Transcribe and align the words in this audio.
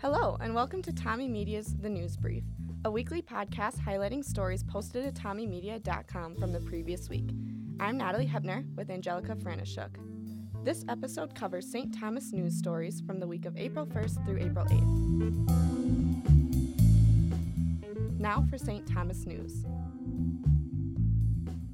Hello, 0.00 0.38
and 0.40 0.54
welcome 0.54 0.80
to 0.80 0.92
TommieMedia's 0.92 1.74
The 1.74 1.90
News 1.90 2.16
Brief, 2.16 2.44
a 2.86 2.90
weekly 2.90 3.20
podcast 3.20 3.78
highlighting 3.78 4.24
stories 4.24 4.62
posted 4.64 5.04
at 5.04 5.12
TommieMedia.com 5.12 6.36
from 6.36 6.52
the 6.52 6.60
previous 6.60 7.10
week. 7.10 7.28
I'm 7.78 7.98
Natalie 7.98 8.26
Hoepner 8.26 8.64
with 8.74 8.88
Angelica 8.88 9.36
Franaschouk. 9.36 9.96
This 10.64 10.82
episode 10.88 11.34
covers 11.34 11.70
St. 11.70 11.94
Thomas 11.94 12.32
news 12.32 12.56
stories 12.56 13.02
from 13.02 13.20
the 13.20 13.26
week 13.26 13.44
of 13.44 13.54
April 13.58 13.84
1st 13.84 14.24
through 14.24 14.38
April 14.38 14.64
8th. 14.64 15.02
Now 18.18 18.46
for 18.48 18.56
St. 18.56 18.86
Thomas 18.86 19.26
news. 19.26 19.66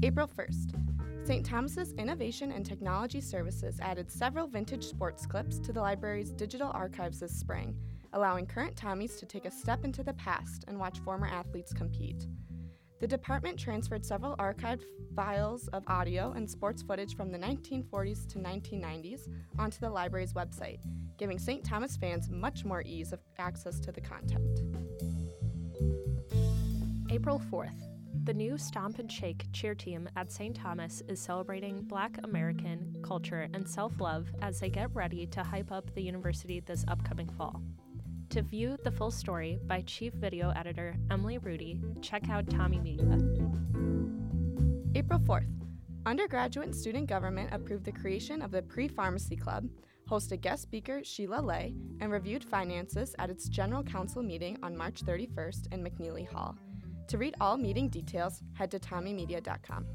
April 0.00 0.28
1st. 0.28 1.26
St. 1.26 1.44
Thomas's 1.44 1.92
Innovation 1.94 2.52
and 2.52 2.64
Technology 2.64 3.20
Services 3.20 3.80
added 3.80 4.08
several 4.08 4.46
vintage 4.46 4.84
sports 4.84 5.26
clips 5.26 5.58
to 5.58 5.72
the 5.72 5.80
library's 5.80 6.30
digital 6.30 6.70
archives 6.72 7.18
this 7.18 7.36
spring, 7.36 7.76
allowing 8.12 8.46
current 8.46 8.76
Tommies 8.76 9.18
to 9.18 9.26
take 9.26 9.44
a 9.44 9.50
step 9.50 9.84
into 9.84 10.04
the 10.04 10.12
past 10.12 10.64
and 10.68 10.78
watch 10.78 11.00
former 11.00 11.26
athletes 11.26 11.72
compete. 11.72 12.28
The 13.00 13.08
department 13.08 13.58
transferred 13.58 14.06
several 14.06 14.36
archived 14.36 14.84
files 15.16 15.66
of 15.68 15.82
audio 15.88 16.30
and 16.30 16.48
sports 16.48 16.80
footage 16.80 17.16
from 17.16 17.32
the 17.32 17.38
1940s 17.38 18.28
to 18.28 18.38
1990s 18.38 19.22
onto 19.58 19.80
the 19.80 19.90
library's 19.90 20.32
website, 20.32 20.78
giving 21.18 21.40
St. 21.40 21.64
Thomas 21.64 21.96
fans 21.96 22.30
much 22.30 22.64
more 22.64 22.82
ease 22.82 23.12
of 23.12 23.18
access 23.38 23.80
to 23.80 23.90
the 23.90 24.00
content. 24.00 24.60
April 27.10 27.42
4th. 27.50 27.87
The 28.28 28.34
new 28.34 28.58
Stomp 28.58 28.98
and 28.98 29.10
Shake 29.10 29.46
cheer 29.54 29.74
team 29.74 30.06
at 30.14 30.30
St. 30.30 30.54
Thomas 30.54 31.02
is 31.08 31.18
celebrating 31.18 31.80
Black 31.84 32.18
American 32.24 32.94
culture 33.02 33.48
and 33.54 33.66
self 33.66 33.98
love 34.02 34.26
as 34.42 34.60
they 34.60 34.68
get 34.68 34.94
ready 34.94 35.24
to 35.28 35.42
hype 35.42 35.72
up 35.72 35.90
the 35.94 36.02
university 36.02 36.60
this 36.60 36.84
upcoming 36.88 37.30
fall. 37.38 37.62
To 38.28 38.42
view 38.42 38.76
the 38.84 38.90
full 38.90 39.10
story 39.10 39.58
by 39.66 39.80
Chief 39.80 40.12
Video 40.12 40.50
Editor 40.50 40.94
Emily 41.10 41.38
Rudy, 41.38 41.80
check 42.02 42.28
out 42.28 42.50
Tommy 42.50 42.78
Media. 42.78 43.18
April 44.94 45.20
4th. 45.20 45.48
Undergraduate 46.04 46.66
and 46.66 46.76
student 46.76 47.06
government 47.06 47.48
approved 47.54 47.86
the 47.86 47.92
creation 47.92 48.42
of 48.42 48.50
the 48.50 48.60
Pre 48.60 48.88
Pharmacy 48.88 49.36
Club, 49.36 49.66
hosted 50.06 50.42
guest 50.42 50.64
speaker 50.64 51.00
Sheila 51.02 51.40
Lay, 51.40 51.74
and 52.02 52.12
reviewed 52.12 52.44
finances 52.44 53.14
at 53.18 53.30
its 53.30 53.48
General 53.48 53.82
Council 53.82 54.22
meeting 54.22 54.58
on 54.62 54.76
March 54.76 55.00
31st 55.02 55.72
in 55.72 55.82
McNeely 55.82 56.28
Hall. 56.28 56.58
To 57.08 57.16
read 57.16 57.34
all 57.40 57.56
meeting 57.56 57.88
details, 57.88 58.42
head 58.52 58.70
to 58.70 58.78
TommieMedia.com. 58.78 59.86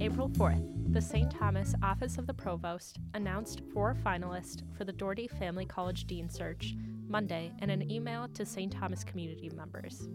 April 0.00 0.28
4th, 0.28 0.92
the 0.92 1.00
St. 1.00 1.28
Thomas 1.28 1.74
Office 1.82 2.18
of 2.18 2.28
the 2.28 2.34
Provost 2.34 3.00
announced 3.14 3.62
four 3.74 3.96
finalists 4.06 4.62
for 4.76 4.84
the 4.84 4.92
Dougherty 4.92 5.26
Family 5.26 5.66
College 5.66 6.04
Dean 6.04 6.30
Search 6.30 6.76
Monday 7.08 7.52
in 7.60 7.70
an 7.70 7.90
email 7.90 8.28
to 8.28 8.46
St. 8.46 8.72
Thomas 8.72 9.02
community 9.02 9.50
members. 9.56 10.08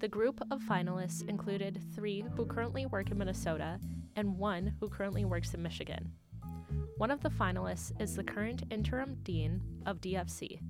The 0.00 0.08
group 0.08 0.42
of 0.50 0.60
finalists 0.60 1.26
included 1.26 1.80
three 1.94 2.26
who 2.36 2.44
currently 2.44 2.84
work 2.84 3.10
in 3.10 3.16
Minnesota 3.16 3.80
and 4.16 4.36
one 4.36 4.74
who 4.80 4.88
currently 4.90 5.24
works 5.24 5.54
in 5.54 5.62
Michigan. 5.62 6.12
One 6.98 7.10
of 7.10 7.22
the 7.22 7.30
finalists 7.30 7.98
is 7.98 8.16
the 8.16 8.24
current 8.24 8.64
interim 8.70 9.16
dean 9.22 9.62
of 9.86 10.02
DFC, 10.02 10.60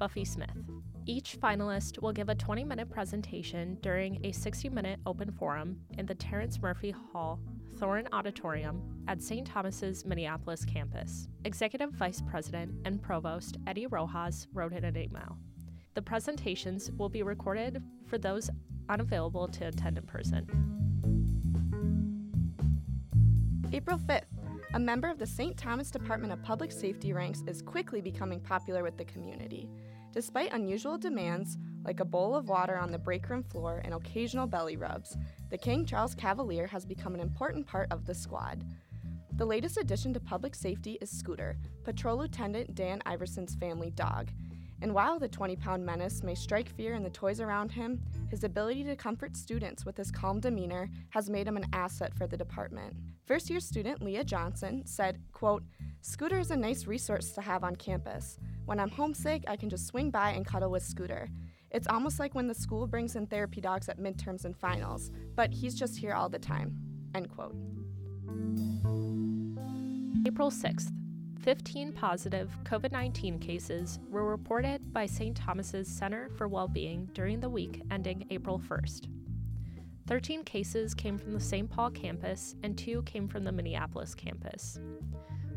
Buffy 0.00 0.24
Smith. 0.24 0.56
Each 1.04 1.38
finalist 1.38 2.00
will 2.00 2.12
give 2.12 2.30
a 2.30 2.34
20 2.34 2.64
minute 2.64 2.88
presentation 2.90 3.76
during 3.82 4.18
a 4.24 4.32
60 4.32 4.70
minute 4.70 4.98
open 5.04 5.30
forum 5.30 5.76
in 5.98 6.06
the 6.06 6.14
Terrence 6.14 6.60
Murphy 6.62 6.90
Hall, 6.90 7.38
Thornton 7.78 8.10
Auditorium 8.12 8.82
at 9.08 9.22
St. 9.22 9.46
Thomas's 9.46 10.06
Minneapolis 10.06 10.64
campus. 10.64 11.28
Executive 11.44 11.90
Vice 11.90 12.22
President 12.22 12.72
and 12.86 13.02
Provost 13.02 13.58
Eddie 13.66 13.88
Rojas 13.88 14.48
wrote 14.54 14.72
in 14.72 14.84
an 14.84 14.96
email. 14.96 15.36
The 15.92 16.02
presentations 16.02 16.90
will 16.92 17.10
be 17.10 17.22
recorded 17.22 17.82
for 18.06 18.16
those 18.16 18.48
unavailable 18.88 19.48
to 19.48 19.66
attend 19.66 19.98
in 19.98 20.04
person. 20.04 20.46
April 23.70 23.98
5th. 23.98 24.39
A 24.72 24.78
member 24.78 25.08
of 25.08 25.18
the 25.18 25.26
St. 25.26 25.56
Thomas 25.56 25.90
Department 25.90 26.32
of 26.32 26.44
Public 26.44 26.70
Safety 26.70 27.12
ranks 27.12 27.42
is 27.48 27.60
quickly 27.60 28.00
becoming 28.00 28.38
popular 28.38 28.84
with 28.84 28.96
the 28.96 29.04
community. 29.04 29.68
Despite 30.12 30.52
unusual 30.52 30.96
demands, 30.96 31.58
like 31.84 31.98
a 31.98 32.04
bowl 32.04 32.36
of 32.36 32.48
water 32.48 32.78
on 32.78 32.92
the 32.92 32.98
break 32.98 33.28
room 33.28 33.42
floor 33.42 33.82
and 33.84 33.92
occasional 33.92 34.46
belly 34.46 34.76
rubs, 34.76 35.16
the 35.50 35.58
King 35.58 35.84
Charles 35.84 36.14
Cavalier 36.14 36.68
has 36.68 36.86
become 36.86 37.14
an 37.14 37.20
important 37.20 37.66
part 37.66 37.90
of 37.90 38.06
the 38.06 38.14
squad. 38.14 38.64
The 39.32 39.44
latest 39.44 39.76
addition 39.76 40.14
to 40.14 40.20
public 40.20 40.54
safety 40.54 40.98
is 41.00 41.10
Scooter, 41.10 41.56
Patrol 41.82 42.18
Lieutenant 42.18 42.76
Dan 42.76 43.02
Iverson's 43.06 43.56
family 43.56 43.90
dog. 43.90 44.30
And 44.82 44.94
while 44.94 45.18
the 45.18 45.28
20 45.28 45.56
pound 45.56 45.84
menace 45.84 46.22
may 46.22 46.36
strike 46.36 46.68
fear 46.68 46.94
in 46.94 47.02
the 47.02 47.10
toys 47.10 47.40
around 47.40 47.72
him, 47.72 48.00
his 48.30 48.44
ability 48.44 48.84
to 48.84 48.94
comfort 48.94 49.36
students 49.36 49.84
with 49.84 49.96
his 49.96 50.12
calm 50.12 50.38
demeanor 50.38 50.88
has 51.10 51.28
made 51.28 51.48
him 51.48 51.56
an 51.56 51.66
asset 51.72 52.14
for 52.14 52.28
the 52.28 52.36
department. 52.36 52.94
First 53.26 53.50
year 53.50 53.58
student 53.58 54.00
Leah 54.02 54.24
Johnson 54.24 54.86
said, 54.86 55.20
quote, 55.32 55.64
Scooter 56.00 56.38
is 56.38 56.52
a 56.52 56.56
nice 56.56 56.86
resource 56.86 57.32
to 57.32 57.40
have 57.40 57.64
on 57.64 57.74
campus. 57.74 58.38
When 58.66 58.78
I'm 58.78 58.90
homesick, 58.90 59.44
I 59.48 59.56
can 59.56 59.68
just 59.68 59.88
swing 59.88 60.10
by 60.10 60.30
and 60.30 60.46
cuddle 60.46 60.70
with 60.70 60.84
Scooter. 60.84 61.28
It's 61.72 61.88
almost 61.88 62.18
like 62.20 62.34
when 62.34 62.46
the 62.46 62.54
school 62.54 62.86
brings 62.86 63.16
in 63.16 63.26
therapy 63.26 63.60
dogs 63.60 63.88
at 63.88 63.98
midterms 63.98 64.44
and 64.44 64.56
finals, 64.56 65.10
but 65.34 65.52
he's 65.52 65.74
just 65.74 65.98
here 65.98 66.14
all 66.14 66.28
the 66.28 66.38
time. 66.38 66.76
End 67.14 67.28
quote. 67.28 67.56
April 70.26 70.50
6th. 70.50 70.99
15 71.42 71.92
positive 71.92 72.54
COVID 72.64 72.92
19 72.92 73.38
cases 73.38 73.98
were 74.10 74.26
reported 74.28 74.92
by 74.92 75.06
St. 75.06 75.34
Thomas's 75.34 75.88
Center 75.88 76.28
for 76.36 76.48
Wellbeing 76.48 77.08
during 77.14 77.40
the 77.40 77.48
week 77.48 77.80
ending 77.90 78.26
April 78.28 78.58
1st. 78.58 79.08
13 80.06 80.44
cases 80.44 80.92
came 80.92 81.16
from 81.16 81.32
the 81.32 81.40
St. 81.40 81.70
Paul 81.70 81.90
campus 81.92 82.56
and 82.62 82.76
two 82.76 83.02
came 83.04 83.26
from 83.26 83.44
the 83.44 83.52
Minneapolis 83.52 84.14
campus. 84.14 84.78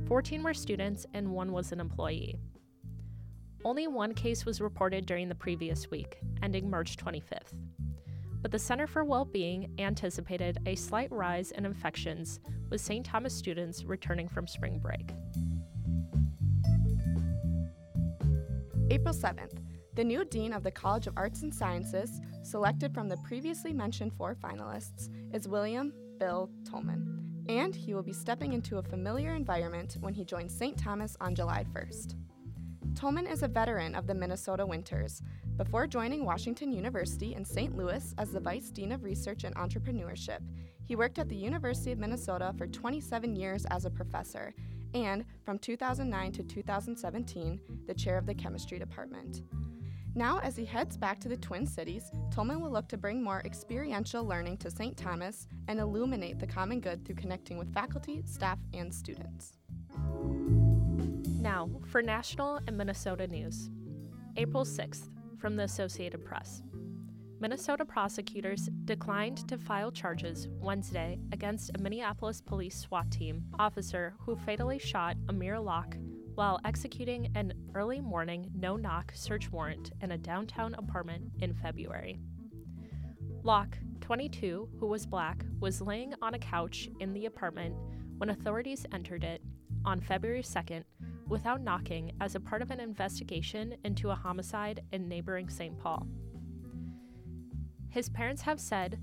14 0.08 0.42
were 0.42 0.54
students 0.54 1.06
and 1.14 1.30
one 1.30 1.52
was 1.52 1.74
an 1.74 1.82
employee. 1.82 2.38
Only 3.66 3.88
one 3.88 4.14
case 4.14 4.46
was 4.46 4.62
reported 4.62 5.06
during 5.06 5.28
the 5.28 5.36
previous 5.36 5.92
week, 5.92 6.18
ending 6.42 6.70
March 6.70 6.96
25th. 6.96 7.60
But 8.42 8.52
the 8.52 8.60
Center 8.60 8.88
for 8.88 9.04
Wellbeing 9.04 9.74
anticipated 9.80 10.60
a 10.66 10.76
slight 10.76 11.12
rise 11.12 11.52
in 11.52 11.66
infections 11.66 12.40
with 12.70 12.80
St. 12.80 13.06
Thomas 13.06 13.34
students 13.34 13.84
returning 13.84 14.30
from 14.30 14.48
spring 14.48 14.80
break. 14.80 15.12
April 18.90 19.14
7th, 19.14 19.60
the 19.96 20.04
new 20.04 20.26
Dean 20.26 20.52
of 20.52 20.64
the 20.64 20.72
College 20.72 21.08
of 21.08 21.14
Arts 21.16 21.42
and 21.42 21.54
Sciences, 21.54 22.20
selected 22.44 22.94
from 22.94 23.08
the 23.08 23.18
previously 23.18 23.74
mentioned 23.74 24.14
four 24.14 24.36
finalists, 24.36 25.10
is 25.34 25.48
William 25.48 25.94
Bill 26.20 26.50
Tolman, 26.70 27.46
and 27.48 27.74
he 27.74 27.94
will 27.94 28.04
be 28.04 28.14
stepping 28.14 28.54
into 28.54 28.78
a 28.78 28.84
familiar 28.84 29.36
environment 29.36 29.98
when 30.02 30.14
he 30.14 30.26
joins 30.26 30.56
St. 30.56 30.78
Thomas 30.78 31.16
on 31.22 31.34
July 31.34 31.66
1st. 31.74 32.16
Tolman 32.94 33.26
is 33.26 33.42
a 33.42 33.48
veteran 33.48 33.96
of 33.96 34.06
the 34.06 34.14
Minnesota 34.14 34.66
Winters. 34.66 35.22
Before 35.56 35.88
joining 35.88 36.26
Washington 36.26 36.72
University 36.72 37.36
in 37.36 37.46
St. 37.46 37.76
Louis 37.76 38.14
as 38.18 38.32
the 38.32 38.40
Vice 38.40 38.70
Dean 38.70 38.92
of 38.92 39.04
Research 39.04 39.46
and 39.46 39.56
Entrepreneurship, 39.56 40.40
he 40.86 40.96
worked 40.96 41.20
at 41.20 41.30
the 41.30 41.36
University 41.36 41.92
of 41.92 42.00
Minnesota 42.00 42.54
for 42.58 42.68
27 42.68 43.36
years 43.36 43.66
as 43.72 43.86
a 43.86 43.90
professor 43.90 44.54
and, 44.94 45.26
from 45.44 45.60
2009 45.60 46.32
to 46.34 46.44
2017, 46.44 47.60
the 47.88 47.94
chair 47.94 48.18
of 48.18 48.26
the 48.26 48.34
chemistry 48.34 48.80
department. 48.80 49.44
Now, 50.16 50.40
as 50.40 50.56
he 50.56 50.66
heads 50.66 50.96
back 50.96 51.20
to 51.22 51.30
the 51.30 51.38
Twin 51.38 51.66
Cities, 51.66 52.12
Tolman 52.30 52.62
will 52.62 52.70
look 52.70 52.88
to 52.90 52.98
bring 52.98 53.24
more 53.24 53.42
experiential 53.46 54.24
learning 54.24 54.58
to 54.58 54.70
St. 54.70 54.96
Thomas 54.96 55.48
and 55.68 55.80
illuminate 55.80 56.40
the 56.40 56.46
common 56.46 56.80
good 56.80 57.04
through 57.04 57.16
connecting 57.16 57.58
with 57.58 57.74
faculty, 57.74 58.22
staff, 58.26 58.60
and 58.74 58.94
students. 58.94 59.58
Now, 61.42 61.70
for 61.88 62.04
national 62.04 62.60
and 62.68 62.78
Minnesota 62.78 63.28
news. 63.28 63.70
April 64.38 64.64
6th, 64.64 65.10
from 65.40 65.56
the 65.56 65.64
Associated 65.64 66.24
Press. 66.24 66.62
Minnesota 67.44 67.84
prosecutors 67.84 68.70
declined 68.86 69.46
to 69.50 69.58
file 69.58 69.92
charges 69.92 70.48
Wednesday 70.62 71.20
against 71.34 71.72
a 71.76 71.82
Minneapolis 71.82 72.40
police 72.40 72.80
SWAT 72.80 73.12
team 73.12 73.44
officer 73.60 74.14
who 74.20 74.38
fatally 74.38 74.80
shot 74.80 75.18
Amir 75.28 75.60
Locke 75.60 75.98
while 76.36 76.62
executing 76.64 77.30
an 77.36 77.52
early 77.76 78.00
morning 78.00 78.50
no 78.56 78.78
knock 78.78 79.12
search 79.14 79.52
warrant 79.52 79.92
in 80.00 80.12
a 80.12 80.18
downtown 80.18 80.74
apartment 80.76 81.34
in 81.42 81.54
February. 81.54 82.18
Locke, 83.44 83.78
22, 84.00 84.70
who 84.80 84.88
was 84.88 85.06
black, 85.06 85.44
was 85.60 85.82
laying 85.82 86.14
on 86.22 86.36
a 86.36 86.40
couch 86.40 86.88
in 87.02 87.12
the 87.12 87.26
apartment 87.26 87.76
when 88.20 88.30
authorities 88.30 88.86
entered 88.94 89.26
it 89.26 89.42
on 89.84 90.00
February 90.00 90.44
2nd 90.44 90.86
without 91.28 91.62
knocking 91.62 92.14
as 92.22 92.36
a 92.36 92.40
part 92.40 92.62
of 92.62 92.72
an 92.72 92.80
investigation 92.80 93.76
into 93.84 94.12
a 94.12 94.16
homicide 94.16 94.82
in 94.94 95.10
neighboring 95.10 95.50
St. 95.50 95.78
Paul. 95.78 96.08
His 97.94 98.10
parents 98.10 98.42
have 98.42 98.60
said 98.60 98.98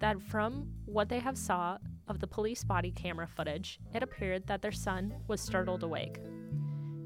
that 0.00 0.22
from 0.22 0.72
what 0.86 1.10
they 1.10 1.18
have 1.18 1.36
saw 1.36 1.76
of 2.08 2.18
the 2.18 2.26
police 2.26 2.64
body 2.64 2.90
camera 2.90 3.26
footage, 3.26 3.78
it 3.94 4.02
appeared 4.02 4.46
that 4.46 4.62
their 4.62 4.72
son 4.72 5.12
was 5.28 5.38
startled 5.42 5.82
awake. 5.82 6.16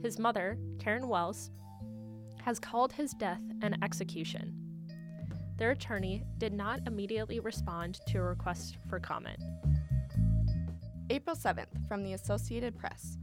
His 0.04 0.20
mother, 0.20 0.56
Karen 0.78 1.08
Wells, 1.08 1.50
has 2.42 2.60
called 2.60 2.92
his 2.92 3.10
death 3.10 3.40
an 3.60 3.82
execution. 3.82 4.54
Their 5.56 5.72
attorney 5.72 6.22
did 6.38 6.52
not 6.52 6.86
immediately 6.86 7.40
respond 7.40 7.98
to 8.06 8.18
a 8.18 8.22
request 8.22 8.76
for 8.88 9.00
comment. 9.00 9.42
April 11.10 11.34
7th, 11.34 11.88
from 11.88 12.04
the 12.04 12.12
Associated 12.12 12.78
Press. 12.78 13.18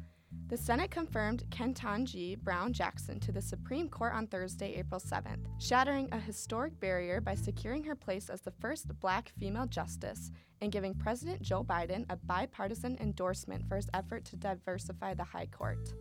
The 0.53 0.57
Senate 0.57 0.91
confirmed 0.91 1.45
Ketanji 1.49 2.37
Brown 2.37 2.73
Jackson 2.73 3.19
to 3.21 3.31
the 3.31 3.41
Supreme 3.41 3.89
Court 3.89 4.13
on 4.13 4.27
Thursday, 4.27 4.75
April 4.75 5.01
7th, 5.01 5.47
shattering 5.57 6.07
a 6.11 6.19
historic 6.19 6.79
barrier 6.79 7.19
by 7.19 7.33
securing 7.33 7.83
her 7.85 7.95
place 7.95 8.29
as 8.29 8.41
the 8.41 8.53
first 8.61 8.87
black 8.99 9.31
female 9.39 9.65
justice 9.65 10.29
and 10.61 10.71
giving 10.71 10.93
President 10.93 11.41
Joe 11.41 11.63
Biden 11.63 12.05
a 12.11 12.17
bipartisan 12.17 12.99
endorsement 13.01 13.67
for 13.67 13.77
his 13.77 13.89
effort 13.95 14.25
to 14.25 14.35
diversify 14.35 15.15
the 15.15 15.23
High 15.23 15.47
Court. 15.47 15.91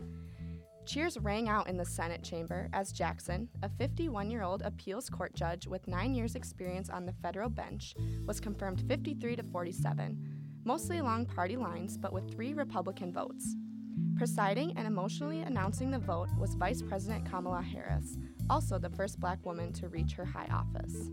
Cheers 0.85 1.17
rang 1.17 1.49
out 1.49 1.67
in 1.67 1.79
the 1.79 1.87
Senate 1.87 2.23
chamber 2.23 2.69
as 2.75 2.93
Jackson, 2.93 3.49
a 3.63 3.71
51 3.71 4.31
year 4.31 4.43
old 4.43 4.61
appeals 4.61 5.09
court 5.09 5.35
judge 5.35 5.67
with 5.67 5.89
nine 5.89 6.15
years' 6.15 6.35
experience 6.35 6.91
on 6.91 7.07
the 7.07 7.15
federal 7.23 7.49
bench, 7.49 7.95
was 8.27 8.39
confirmed 8.39 8.85
53 8.87 9.35
to 9.37 9.43
47, 9.45 10.29
mostly 10.67 10.99
along 10.99 11.25
party 11.25 11.57
lines 11.57 11.97
but 11.97 12.13
with 12.13 12.31
three 12.31 12.53
Republican 12.53 13.15
votes. 13.15 13.57
Presiding 14.17 14.73
and 14.77 14.87
emotionally 14.87 15.41
announcing 15.41 15.91
the 15.91 15.99
vote 15.99 16.29
was 16.39 16.55
Vice 16.55 16.83
President 16.83 17.29
Kamala 17.29 17.63
Harris, 17.63 18.17
also 18.49 18.79
the 18.79 18.91
first 18.91 19.19
black 19.19 19.45
woman 19.45 19.73
to 19.73 19.89
reach 19.89 20.13
her 20.13 20.25
high 20.25 20.49
office. 20.53 21.11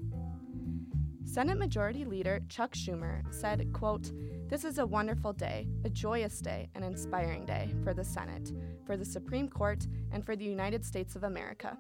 Senate 1.26 1.58
Majority 1.58 2.06
Leader 2.06 2.40
Chuck 2.50 2.74
Schumer 2.74 3.22
said, 3.34 3.72
quote, 3.72 4.12
This 4.50 4.66
is 4.66 4.80
a 4.80 4.86
wonderful 4.86 5.32
day, 5.32 5.68
a 5.86 5.90
joyous 5.90 6.40
day, 6.40 6.70
an 6.74 6.84
inspiring 6.84 7.46
day 7.46 7.70
for 7.84 7.94
the 7.94 8.04
Senate, 8.04 8.52
for 8.86 8.98
the 8.98 9.06
Supreme 9.06 9.48
Court, 9.48 9.86
and 10.12 10.26
for 10.26 10.36
the 10.36 10.46
United 10.46 10.84
States 10.84 11.16
of 11.16 11.24
America. 11.24 11.78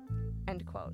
End 0.47 0.65
quote. 0.65 0.93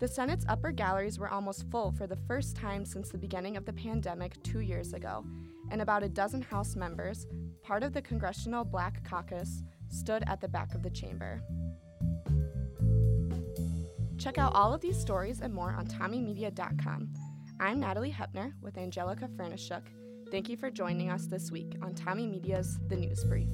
The 0.00 0.08
Senate's 0.08 0.46
upper 0.48 0.72
galleries 0.72 1.18
were 1.18 1.28
almost 1.28 1.70
full 1.70 1.92
for 1.92 2.06
the 2.06 2.16
first 2.26 2.56
time 2.56 2.86
since 2.86 3.10
the 3.10 3.18
beginning 3.18 3.58
of 3.58 3.66
the 3.66 3.72
pandemic 3.74 4.42
two 4.42 4.60
years 4.60 4.94
ago, 4.94 5.26
and 5.70 5.80
about 5.80 6.02
a 6.02 6.08
dozen 6.08 6.42
House 6.42 6.76
members, 6.76 7.26
part 7.62 7.82
of 7.82 7.92
the 7.92 8.02
Congressional 8.02 8.64
Black 8.64 9.02
Caucus, 9.08 9.62
stood 9.88 10.22
at 10.26 10.40
the 10.40 10.48
back 10.48 10.74
of 10.74 10.82
the 10.82 10.90
chamber. 10.90 11.42
Check 14.18 14.38
out 14.38 14.54
all 14.54 14.74
of 14.74 14.80
these 14.80 14.98
stories 14.98 15.40
and 15.40 15.54
more 15.54 15.72
on 15.72 15.86
TommieMedia.com. 15.86 17.08
I'm 17.58 17.80
Natalie 17.80 18.12
Hoepner 18.12 18.52
with 18.60 18.76
Angelica 18.76 19.28
Franaschouk. 19.28 19.82
Thank 20.30 20.48
you 20.48 20.56
for 20.56 20.70
joining 20.70 21.10
us 21.10 21.26
this 21.26 21.50
week 21.50 21.76
on 21.82 21.94
TommieMedia's 21.94 22.78
The 22.88 22.96
News 22.96 23.24
Brief. 23.24 23.48